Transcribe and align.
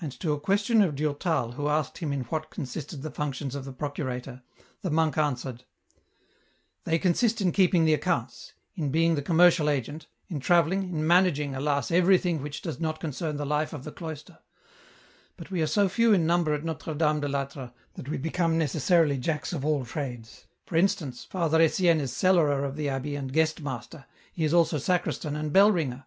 And 0.00 0.12
to 0.20 0.30
a 0.32 0.38
question 0.40 0.82
of 0.82 0.94
Durtal 0.94 1.54
who 1.54 1.66
asked 1.66 1.98
him 1.98 2.12
in 2.12 2.20
what 2.26 2.48
con 2.48 2.64
sisted 2.64 3.02
the 3.02 3.10
functions 3.10 3.56
of 3.56 3.76
procurator, 3.76 4.44
the 4.82 4.88
monk 4.90 5.18
answered," 5.18 5.64
They 6.84 6.96
consist 7.00 7.40
in 7.40 7.50
keeping 7.50 7.84
the 7.84 7.92
accounts, 7.92 8.52
in 8.76 8.92
being 8.92 9.16
the 9.16 9.20
commercial 9.20 9.68
agent, 9.68 10.06
in 10.28 10.38
travelling, 10.38 10.84
in 10.84 11.04
managing, 11.04 11.56
alas! 11.56 11.90
every 11.90 12.18
thing 12.18 12.40
which 12.40 12.62
does 12.62 12.78
not 12.78 13.00
concern 13.00 13.36
the 13.36 13.44
life 13.44 13.72
of 13.72 13.82
the 13.82 13.90
cloister; 13.90 14.38
but 15.36 15.50
we 15.50 15.60
are 15.60 15.66
so 15.66 15.88
few 15.88 16.12
in 16.12 16.24
number 16.24 16.54
at 16.54 16.62
Notre 16.62 16.94
Dame 16.94 17.18
de 17.18 17.26
I'Atre, 17.26 17.72
that 17.94 18.08
we 18.08 18.18
become 18.18 18.56
necessarily 18.56 19.18
Jacks 19.18 19.52
of 19.52 19.64
all 19.64 19.84
trades. 19.84 20.46
For 20.66 20.76
instance, 20.76 21.24
Father 21.24 21.60
Etienne 21.60 21.98
is 22.00 22.12
cellarer 22.12 22.64
of 22.64 22.76
the 22.76 22.88
Abbey 22.88 23.16
and 23.16 23.32
guest 23.32 23.60
master, 23.60 24.06
he 24.32 24.44
is 24.44 24.52
EN 24.52 24.58
ROUTE. 24.58 24.68
309 24.68 24.76
also 24.76 24.78
sacristan 24.78 25.34
and 25.34 25.52
bell 25.52 25.72
ringer. 25.72 26.04